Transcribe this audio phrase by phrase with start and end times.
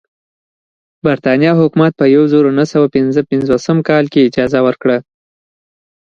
[1.03, 4.97] برېټانیا حکومت په یوه زرو نهه سوه پنځه پنځوسم کال کې اجازه ورکړه.